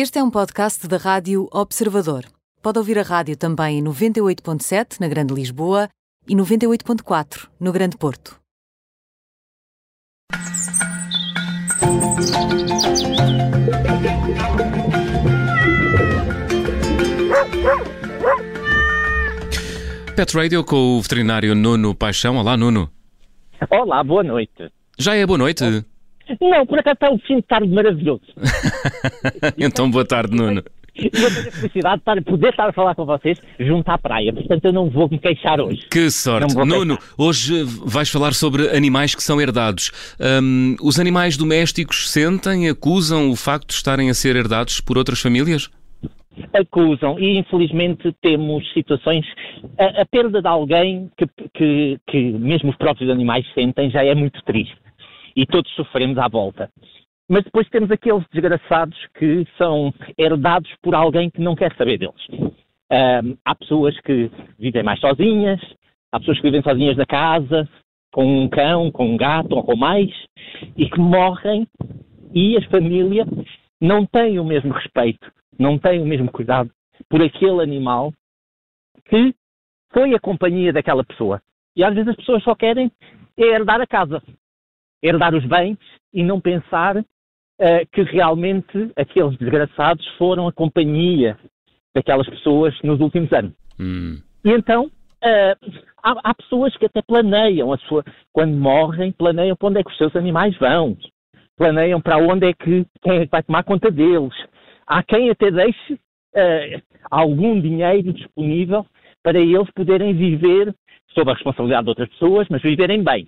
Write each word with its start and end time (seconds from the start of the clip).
Este 0.00 0.20
é 0.20 0.22
um 0.22 0.30
podcast 0.30 0.86
da 0.86 0.96
Rádio 0.96 1.48
Observador. 1.52 2.24
Pode 2.62 2.78
ouvir 2.78 3.00
a 3.00 3.02
rádio 3.02 3.36
também 3.36 3.80
em 3.80 3.82
98.7 3.82 5.00
na 5.00 5.08
Grande 5.08 5.34
Lisboa 5.34 5.88
e 6.28 6.36
98.4 6.36 7.48
no 7.58 7.72
Grande 7.72 7.96
Porto. 7.96 8.38
Pet 20.14 20.36
Radio 20.36 20.62
com 20.62 20.76
o 20.96 21.02
veterinário 21.02 21.56
Nuno 21.56 21.92
Paixão. 21.92 22.36
Olá, 22.36 22.56
Nuno. 22.56 22.88
Olá, 23.68 24.04
boa 24.04 24.22
noite. 24.22 24.70
Já 24.96 25.16
é 25.16 25.26
boa 25.26 25.38
noite? 25.38 25.84
Não, 26.40 26.66
por 26.66 26.78
acaso 26.78 26.94
está 26.94 27.10
um 27.10 27.18
fim 27.18 27.36
de 27.36 27.42
tarde 27.42 27.68
maravilhoso. 27.68 28.22
então, 29.58 29.90
boa 29.90 30.04
tarde, 30.04 30.36
Nuno. 30.36 30.62
E 30.98 31.04
eu 31.04 31.32
tenho 31.32 31.48
a 31.48 31.52
felicidade 31.52 32.02
de 32.04 32.20
poder 32.22 32.48
estar 32.48 32.68
a 32.68 32.72
falar 32.72 32.94
com 32.94 33.06
vocês 33.06 33.40
junto 33.60 33.88
à 33.88 33.96
praia, 33.96 34.32
portanto 34.32 34.64
eu 34.64 34.72
não 34.72 34.90
vou 34.90 35.08
me 35.08 35.16
queixar 35.18 35.60
hoje. 35.60 35.86
Que 35.88 36.10
sorte. 36.10 36.56
Nuno, 36.56 36.98
hoje 37.16 37.62
vais 37.84 38.10
falar 38.10 38.34
sobre 38.34 38.68
animais 38.76 39.14
que 39.14 39.22
são 39.22 39.40
herdados. 39.40 39.92
Hum, 40.42 40.74
os 40.82 40.98
animais 40.98 41.36
domésticos 41.36 42.10
sentem, 42.10 42.68
acusam 42.68 43.30
o 43.30 43.36
facto 43.36 43.68
de 43.68 43.74
estarem 43.74 44.10
a 44.10 44.14
ser 44.14 44.34
herdados 44.34 44.80
por 44.80 44.98
outras 44.98 45.20
famílias? 45.20 45.70
Acusam 46.52 47.18
e 47.18 47.38
infelizmente 47.38 48.12
temos 48.20 48.64
situações. 48.72 49.24
A, 49.78 50.02
a 50.02 50.06
perda 50.06 50.42
de 50.42 50.48
alguém 50.48 51.08
que, 51.16 51.26
que, 51.54 51.98
que 52.08 52.32
mesmo 52.32 52.70
os 52.70 52.76
próprios 52.76 53.08
animais 53.10 53.46
sentem 53.54 53.88
já 53.88 54.04
é 54.04 54.14
muito 54.16 54.42
triste 54.44 54.87
e 55.38 55.46
todos 55.46 55.70
sofremos 55.76 56.18
à 56.18 56.26
volta. 56.26 56.68
Mas 57.30 57.44
depois 57.44 57.68
temos 57.68 57.92
aqueles 57.92 58.24
desgraçados 58.32 58.98
que 59.16 59.46
são 59.56 59.94
herdados 60.18 60.68
por 60.82 60.96
alguém 60.96 61.30
que 61.30 61.40
não 61.40 61.54
quer 61.54 61.72
saber 61.76 61.96
deles. 61.96 62.26
Ahm, 62.90 63.36
há 63.44 63.54
pessoas 63.54 63.98
que 64.00 64.28
vivem 64.58 64.82
mais 64.82 64.98
sozinhas, 64.98 65.60
há 66.10 66.18
pessoas 66.18 66.38
que 66.38 66.42
vivem 66.42 66.60
sozinhas 66.60 66.96
na 66.96 67.06
casa, 67.06 67.68
com 68.12 68.24
um 68.24 68.48
cão, 68.48 68.90
com 68.90 69.10
um 69.10 69.16
gato 69.16 69.54
ou 69.54 69.62
com 69.62 69.76
mais, 69.76 70.10
e 70.76 70.90
que 70.90 70.98
morrem 70.98 71.68
e 72.34 72.56
a 72.56 72.68
família 72.68 73.24
não 73.80 74.04
tem 74.06 74.40
o 74.40 74.44
mesmo 74.44 74.72
respeito, 74.72 75.30
não 75.56 75.78
tem 75.78 76.02
o 76.02 76.06
mesmo 76.06 76.32
cuidado 76.32 76.68
por 77.08 77.22
aquele 77.22 77.62
animal 77.62 78.12
que 79.04 79.32
foi 79.92 80.14
a 80.14 80.18
companhia 80.18 80.72
daquela 80.72 81.04
pessoa. 81.04 81.40
E 81.76 81.84
às 81.84 81.94
vezes 81.94 82.08
as 82.08 82.16
pessoas 82.16 82.42
só 82.42 82.56
querem 82.56 82.90
é 83.36 83.44
herdar 83.44 83.80
a 83.80 83.86
casa, 83.86 84.20
herdar 85.02 85.34
os 85.34 85.44
bens 85.44 85.78
e 86.12 86.22
não 86.22 86.40
pensar 86.40 86.96
uh, 86.96 87.04
que 87.92 88.02
realmente 88.02 88.90
aqueles 88.96 89.36
desgraçados 89.38 90.06
foram 90.16 90.48
a 90.48 90.52
companhia 90.52 91.38
daquelas 91.94 92.28
pessoas 92.28 92.74
nos 92.82 93.00
últimos 93.00 93.32
anos. 93.32 93.52
Hum. 93.78 94.20
E 94.44 94.50
então 94.50 94.86
uh, 94.86 95.82
há, 96.02 96.30
há, 96.30 96.34
pessoas 96.34 96.76
que 96.76 96.86
até 96.86 97.02
planeiam 97.02 97.72
a 97.72 97.78
sua, 97.78 98.04
quando 98.32 98.56
morrem, 98.56 99.12
planeiam 99.12 99.56
para 99.56 99.68
onde 99.68 99.80
é 99.80 99.84
que 99.84 99.90
os 99.90 99.98
seus 99.98 100.14
animais 100.16 100.56
vão, 100.58 100.96
planeiam 101.56 102.00
para 102.00 102.18
onde 102.18 102.48
é 102.48 102.52
que 102.52 102.86
quem 103.02 103.22
é 103.22 103.26
vai 103.26 103.42
tomar 103.42 103.64
conta 103.64 103.90
deles. 103.90 104.34
Há 104.86 105.02
quem 105.02 105.30
até 105.30 105.50
deixe 105.50 105.94
uh, 105.94 106.82
algum 107.10 107.60
dinheiro 107.60 108.12
disponível 108.12 108.86
para 109.22 109.38
eles 109.38 109.70
poderem 109.74 110.14
viver 110.14 110.74
sob 111.12 111.30
a 111.30 111.34
responsabilidade 111.34 111.84
de 111.84 111.88
outras 111.90 112.08
pessoas, 112.10 112.46
mas 112.48 112.62
viverem 112.62 113.02
bem. 113.02 113.26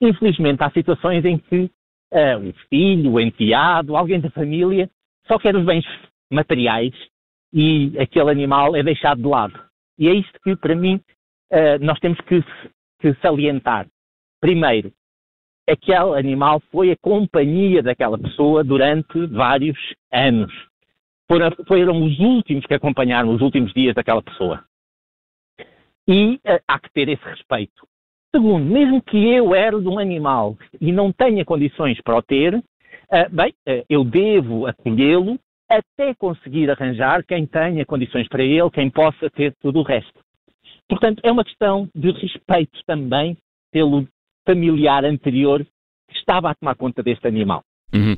Infelizmente, 0.00 0.62
há 0.62 0.70
situações 0.70 1.24
em 1.24 1.38
que 1.38 1.70
uh, 2.12 2.38
um 2.38 2.52
filho, 2.68 3.12
o 3.12 3.20
enteado, 3.20 3.96
alguém 3.96 4.20
da 4.20 4.30
família 4.30 4.90
só 5.26 5.38
quer 5.38 5.56
os 5.56 5.64
bens 5.64 5.84
materiais 6.30 6.92
e 7.52 7.92
aquele 7.98 8.30
animal 8.30 8.74
é 8.76 8.82
deixado 8.82 9.22
de 9.22 9.28
lado. 9.28 9.58
E 9.98 10.08
é 10.08 10.14
isto 10.14 10.38
que, 10.42 10.56
para 10.56 10.74
mim, 10.74 11.00
uh, 11.52 11.78
nós 11.80 11.98
temos 12.00 12.18
que, 12.22 12.42
que 13.00 13.14
salientar. 13.20 13.86
Primeiro, 14.40 14.92
aquele 15.68 16.18
animal 16.18 16.60
foi 16.70 16.90
a 16.90 16.96
companhia 16.96 17.82
daquela 17.82 18.18
pessoa 18.18 18.62
durante 18.62 19.26
vários 19.26 19.78
anos. 20.12 20.52
Foram, 21.26 21.50
foram, 21.66 22.04
os 22.04 22.18
últimos 22.18 22.66
que 22.66 22.74
acompanharam 22.74 23.30
os 23.34 23.40
últimos 23.40 23.72
dias 23.72 23.94
daquela 23.94 24.22
pessoa. 24.22 24.64
E 26.06 26.34
uh, 26.34 26.60
há 26.68 26.78
que 26.78 26.92
ter 26.92 27.08
esse 27.08 27.24
respeito. 27.24 27.86
Segundo, 28.34 28.64
mesmo 28.64 29.00
que 29.00 29.16
eu 29.16 29.54
herde 29.54 29.86
um 29.86 29.96
animal 29.96 30.56
e 30.80 30.90
não 30.90 31.12
tenha 31.12 31.44
condições 31.44 32.00
para 32.02 32.16
o 32.16 32.22
ter, 32.22 32.56
uh, 32.56 32.62
bem, 33.30 33.54
uh, 33.68 33.84
eu 33.88 34.02
devo 34.02 34.66
acolhê-lo 34.66 35.38
até 35.70 36.12
conseguir 36.14 36.68
arranjar 36.68 37.24
quem 37.24 37.46
tenha 37.46 37.86
condições 37.86 38.26
para 38.26 38.42
ele, 38.42 38.68
quem 38.70 38.90
possa 38.90 39.30
ter 39.30 39.54
tudo 39.62 39.78
o 39.78 39.82
resto. 39.84 40.18
Portanto, 40.88 41.20
é 41.22 41.30
uma 41.30 41.44
questão 41.44 41.88
de 41.94 42.10
respeito 42.10 42.76
também 42.84 43.36
pelo 43.70 44.04
familiar 44.44 45.04
anterior 45.04 45.64
que 46.08 46.18
estava 46.18 46.50
a 46.50 46.54
tomar 46.56 46.74
conta 46.74 47.04
deste 47.04 47.28
animal. 47.28 47.62
Uhum. 47.94 48.16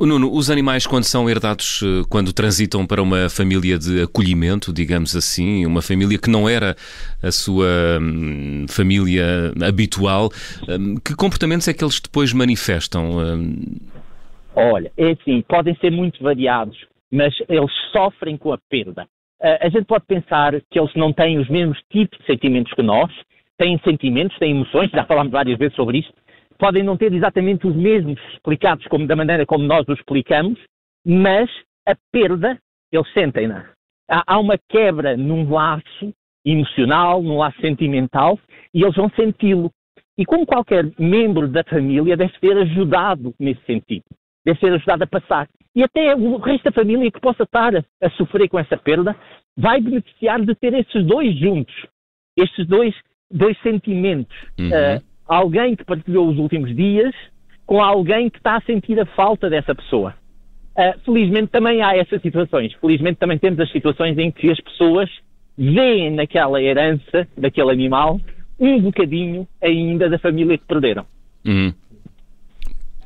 Uh, 0.00 0.06
Nuno, 0.06 0.32
os 0.32 0.50
animais, 0.50 0.86
quando 0.86 1.04
são 1.04 1.28
herdados, 1.28 1.82
quando 2.08 2.32
transitam 2.32 2.86
para 2.86 3.02
uma 3.02 3.28
família 3.28 3.78
de 3.78 4.02
acolhimento, 4.02 4.72
digamos 4.72 5.14
assim, 5.14 5.66
uma 5.66 5.82
família 5.82 6.18
que 6.18 6.30
não 6.30 6.48
era 6.48 6.74
a 7.22 7.30
sua 7.30 7.98
hum, 8.00 8.66
família 8.68 9.52
habitual, 9.62 10.30
hum, 10.68 10.96
que 11.04 11.14
comportamentos 11.14 11.68
é 11.68 11.74
que 11.74 11.84
eles 11.84 12.00
depois 12.00 12.32
manifestam? 12.32 13.18
Hum... 13.18 13.76
Olha, 14.54 14.90
é 14.96 15.12
assim, 15.12 15.42
podem 15.42 15.76
ser 15.76 15.90
muito 15.90 16.22
variados, 16.22 16.76
mas 17.10 17.34
eles 17.48 17.70
sofrem 17.92 18.36
com 18.36 18.52
a 18.52 18.58
perda. 18.70 19.02
Uh, 19.42 19.58
a 19.60 19.68
gente 19.68 19.84
pode 19.84 20.04
pensar 20.06 20.52
que 20.70 20.78
eles 20.78 20.94
não 20.94 21.12
têm 21.12 21.38
os 21.38 21.48
mesmos 21.48 21.78
tipos 21.90 22.18
de 22.18 22.26
sentimentos 22.26 22.72
que 22.72 22.82
nós, 22.82 23.10
têm 23.58 23.78
sentimentos, 23.84 24.38
têm 24.38 24.52
emoções, 24.52 24.90
já 24.90 25.04
falámos 25.04 25.32
várias 25.32 25.58
vezes 25.58 25.76
sobre 25.76 25.98
isto, 25.98 26.12
podem 26.62 26.84
não 26.84 26.96
ter 26.96 27.12
exatamente 27.12 27.66
os 27.66 27.74
mesmos 27.74 28.20
explicados 28.32 28.86
como 28.86 29.04
da 29.04 29.16
maneira 29.16 29.44
como 29.44 29.64
nós 29.64 29.84
os 29.88 29.98
explicamos, 29.98 30.56
mas 31.04 31.50
a 31.84 31.96
perda, 32.12 32.56
eles 32.92 33.12
sentem-na. 33.12 33.68
Há, 34.08 34.22
há 34.24 34.38
uma 34.38 34.56
quebra 34.68 35.16
num 35.16 35.50
laço 35.50 36.14
emocional, 36.46 37.20
num 37.20 37.38
laço 37.38 37.60
sentimental, 37.60 38.38
e 38.72 38.84
eles 38.84 38.94
vão 38.94 39.10
senti-lo. 39.10 39.72
E 40.16 40.24
como 40.24 40.46
qualquer 40.46 40.88
membro 40.96 41.48
da 41.48 41.64
família 41.64 42.16
deve 42.16 42.32
ser 42.38 42.56
ajudado 42.56 43.34
nesse 43.40 43.64
sentido, 43.64 44.04
deve 44.46 44.60
ser 44.60 44.72
ajudado 44.72 45.02
a 45.02 45.06
passar. 45.08 45.48
E 45.74 45.82
até 45.82 46.14
o 46.14 46.36
resto 46.36 46.62
da 46.62 46.72
família 46.72 47.10
que 47.10 47.20
possa 47.20 47.42
estar 47.42 47.74
a, 47.74 47.82
a 48.00 48.10
sofrer 48.10 48.48
com 48.48 48.60
essa 48.60 48.76
perda 48.76 49.16
vai 49.56 49.80
beneficiar 49.80 50.40
de 50.40 50.54
ter 50.54 50.74
esses 50.74 51.04
dois 51.04 51.36
juntos, 51.36 51.74
estes 52.38 52.68
dois, 52.68 52.94
dois 53.28 53.60
sentimentos. 53.62 54.36
Uhum. 54.60 54.68
Uh, 54.68 55.11
alguém 55.26 55.76
que 55.76 55.84
partilhou 55.84 56.28
os 56.28 56.38
últimos 56.38 56.74
dias 56.74 57.14
com 57.66 57.82
alguém 57.82 58.28
que 58.28 58.38
está 58.38 58.56
a 58.56 58.60
sentir 58.62 58.98
a 59.00 59.06
falta 59.06 59.48
dessa 59.48 59.74
pessoa. 59.74 60.14
Uh, 60.76 60.98
felizmente 61.04 61.48
também 61.48 61.82
há 61.82 61.96
essas 61.96 62.20
situações. 62.22 62.72
Felizmente 62.80 63.18
também 63.18 63.38
temos 63.38 63.60
as 63.60 63.70
situações 63.70 64.16
em 64.18 64.30
que 64.30 64.50
as 64.50 64.60
pessoas 64.60 65.10
veem 65.56 66.10
naquela 66.10 66.62
herança 66.62 67.28
daquele 67.36 67.70
animal 67.70 68.20
um 68.58 68.80
bocadinho 68.80 69.46
ainda 69.60 70.08
da 70.08 70.18
família 70.18 70.56
que 70.56 70.64
perderam. 70.64 71.04
Uhum. 71.44 71.72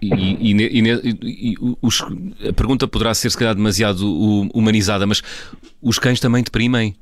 E, 0.00 0.50
e, 0.50 0.52
e, 0.52 1.52
e 1.52 1.54
os, 1.80 2.02
a 2.02 2.52
pergunta 2.52 2.88
poderá 2.88 3.14
ser, 3.14 3.30
se 3.30 3.38
calhar, 3.38 3.54
demasiado 3.54 4.04
humanizada, 4.52 5.06
mas 5.06 5.22
os 5.80 5.98
cães 5.98 6.18
também 6.18 6.42
deprimem? 6.42 6.96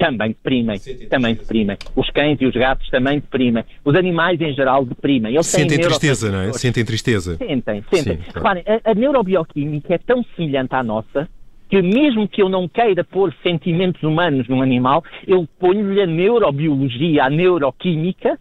Também 0.00 0.28
deprimem, 0.30 0.80
também 1.10 1.34
deprimem. 1.34 1.76
Os 1.94 2.08
cães 2.10 2.40
e 2.40 2.46
os 2.46 2.54
gatos 2.54 2.88
também 2.88 3.20
deprimem. 3.20 3.62
Os 3.84 3.94
animais 3.94 4.40
em 4.40 4.54
geral 4.54 4.82
deprimem. 4.86 5.34
Eles 5.34 5.46
sentem 5.46 5.78
tristeza, 5.78 6.32
não 6.32 6.40
é? 6.40 6.52
Sentem 6.54 6.82
tristeza. 6.82 7.36
Sentem, 7.36 7.84
sentem. 7.92 8.16
Sim, 8.16 8.22
Reparem, 8.34 8.64
a, 8.66 8.90
a 8.90 8.94
neurobioquímica 8.94 9.94
é 9.94 9.98
tão 9.98 10.24
semelhante 10.34 10.74
à 10.74 10.82
nossa 10.82 11.28
que 11.68 11.80
mesmo 11.82 12.26
que 12.26 12.42
eu 12.42 12.48
não 12.48 12.66
queira 12.66 13.04
pôr 13.04 13.32
sentimentos 13.42 14.02
humanos 14.02 14.48
num 14.48 14.60
animal, 14.62 15.04
eu 15.24 15.46
ponho-lhe 15.58 16.00
a 16.00 16.06
neurobiologia, 16.06 17.24
a 17.24 17.30
neuroquímica 17.30 18.38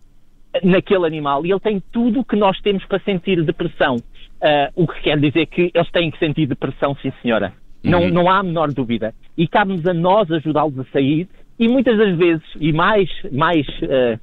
naquele 0.63 1.05
animal 1.05 1.45
e 1.45 1.51
ele 1.51 1.59
tem 1.59 1.83
tudo 1.91 2.21
o 2.21 2.25
que 2.25 2.35
nós 2.35 2.59
temos 2.61 2.83
para 2.85 2.99
sentir 2.99 3.43
depressão. 3.43 3.97
Uh, 3.97 4.71
o 4.73 4.87
que 4.87 5.01
quer 5.01 5.19
dizer 5.19 5.45
que 5.47 5.69
eles 5.73 5.91
têm 5.91 6.09
que 6.09 6.17
sentir 6.17 6.47
depressão, 6.47 6.95
sim 7.01 7.11
senhora. 7.21 7.53
Uhum. 7.83 7.91
Não, 7.91 8.09
não 8.09 8.29
há 8.29 8.39
a 8.39 8.43
menor 8.43 8.71
dúvida. 8.71 9.13
E 9.37 9.45
cabe-nos 9.47 9.85
a 9.85 9.93
nós 9.93 10.31
ajudá-los 10.31 10.79
a 10.79 10.85
sair 10.85 11.27
e 11.59 11.67
muitas 11.67 11.97
das 11.97 12.17
vezes, 12.17 12.43
e 12.59 12.71
mais, 12.71 13.09
mais 13.31 13.67
uh, 13.67 14.19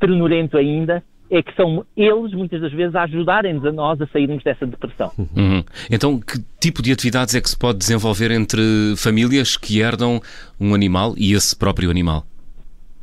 ternurento 0.00 0.58
ainda, 0.58 1.02
é 1.30 1.40
que 1.40 1.54
são 1.54 1.86
eles, 1.96 2.32
muitas 2.32 2.60
das 2.60 2.72
vezes, 2.72 2.94
a 2.96 3.04
ajudarem-nos 3.04 3.64
a 3.64 3.70
nós 3.70 4.00
a 4.00 4.06
sairmos 4.08 4.42
dessa 4.42 4.66
depressão. 4.66 5.12
Uhum. 5.16 5.62
Então, 5.88 6.18
que 6.18 6.38
tipo 6.60 6.82
de 6.82 6.90
atividades 6.90 7.34
é 7.36 7.40
que 7.40 7.48
se 7.48 7.56
pode 7.56 7.78
desenvolver 7.78 8.32
entre 8.32 8.60
famílias 8.96 9.56
que 9.56 9.78
herdam 9.78 10.20
um 10.60 10.74
animal 10.74 11.14
e 11.16 11.32
esse 11.32 11.56
próprio 11.56 11.88
animal? 11.88 12.26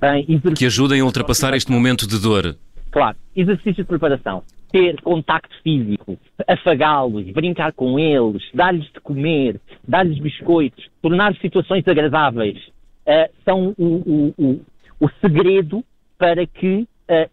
Bem, 0.02 0.26
que 0.56 0.66
ajudem 0.66 1.00
a 1.00 1.06
ultrapassar 1.06 1.54
este 1.56 1.72
momento 1.72 2.06
de 2.06 2.20
dor. 2.22 2.56
Claro, 2.92 3.16
exercício 3.34 3.76
de 3.76 3.86
preparação. 3.86 4.44
ter 4.72 5.02
contacto 5.02 5.56
físico, 5.64 6.18
afagá-los, 6.48 7.32
brincar 7.32 7.72
com 7.74 7.98
eles, 7.98 8.44
dar-lhes 8.54 8.86
de 8.92 9.00
comer, 9.02 9.60
dar-lhes 9.88 10.20
biscoitos, 10.20 10.86
tornar 11.02 11.36
situações 11.38 11.88
agradáveis, 11.88 12.60
uh, 13.08 13.34
são 13.46 13.74
o, 13.78 15.10
segredo 15.22 15.84
para 16.18 16.46
que, 16.46 16.88
uh, 17.10 17.30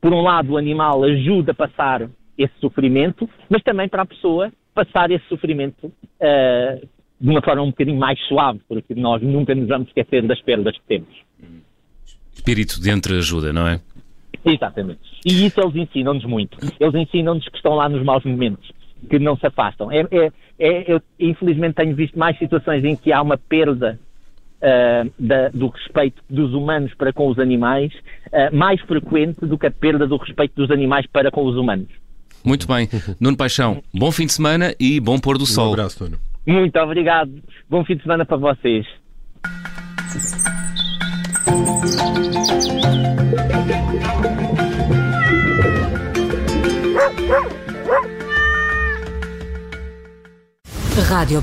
por 0.00 0.12
um 0.12 0.22
lado, 0.22 0.52
o 0.52 0.56
animal 0.56 1.02
ajude 1.04 1.50
a 1.50 1.54
passar 1.54 2.08
esse 2.36 2.54
sofrimento, 2.60 3.28
mas 3.50 3.62
também 3.62 3.88
para 3.88 4.02
a 4.02 4.06
pessoa 4.06 4.52
passar 4.72 5.10
esse 5.10 5.26
sofrimento 5.28 5.86
uh, 5.86 6.88
de 7.20 7.28
uma 7.28 7.42
forma 7.42 7.62
um 7.62 7.70
bocadinho 7.70 7.98
mais 7.98 8.18
suave, 8.28 8.60
porque 8.68 8.94
nós 8.94 9.20
nunca 9.20 9.54
nos 9.54 9.66
vamos 9.66 9.88
esquecer 9.88 10.24
das 10.26 10.40
perdas 10.40 10.76
que 10.76 10.84
temos. 10.86 11.08
Espírito 12.32 12.80
de 12.80 12.90
entreajuda, 12.90 13.52
não 13.52 13.66
é? 13.66 13.80
Exatamente. 14.44 15.00
E 15.26 15.46
isso 15.46 15.60
eles 15.60 15.74
ensinam-nos 15.74 16.24
muito. 16.24 16.56
Eles 16.78 16.94
ensinam-nos 16.94 17.48
que 17.48 17.56
estão 17.56 17.74
lá 17.74 17.88
nos 17.88 18.04
maus 18.04 18.24
momentos, 18.24 18.70
que 19.10 19.18
não 19.18 19.36
se 19.36 19.46
afastam. 19.46 19.90
É, 19.90 20.06
é, 20.12 20.32
é, 20.60 20.92
eu, 20.92 21.02
infelizmente, 21.18 21.74
tenho 21.74 21.96
visto 21.96 22.16
mais 22.16 22.38
situações 22.38 22.84
em 22.84 22.94
que 22.94 23.12
há 23.12 23.20
uma 23.20 23.36
perda 23.36 23.98
uh, 24.62 25.10
da, 25.18 25.48
do 25.48 25.68
respeito 25.68 26.22
dos 26.28 26.52
humanos 26.52 26.92
para 26.94 27.12
com 27.12 27.28
os 27.28 27.38
animais, 27.38 27.92
uh, 28.26 28.54
mais 28.54 28.80
frequente 28.82 29.44
do 29.46 29.58
que 29.58 29.66
a 29.66 29.70
perda 29.70 30.06
do 30.06 30.16
respeito 30.16 30.54
dos 30.54 30.70
animais 30.70 31.06
para 31.06 31.30
com 31.30 31.44
os 31.44 31.56
humanos. 31.56 31.88
Muito 32.44 32.66
bem. 32.66 32.88
Nuno 33.20 33.36
Paixão, 33.36 33.82
bom 33.92 34.10
fim 34.12 34.26
de 34.26 34.32
semana 34.32 34.74
e 34.78 35.00
bom 35.00 35.18
pôr 35.18 35.38
do 35.38 35.46
sol. 35.46 35.70
Um 35.70 35.72
abraço, 35.74 36.04
Nuno. 36.04 36.18
Muito 36.46 36.78
obrigado. 36.78 37.30
Bom 37.68 37.84
fim 37.84 37.96
de 37.96 38.02
semana 38.02 38.24
para 38.24 38.36
vocês. 38.36 38.86
Rádio 51.08 51.42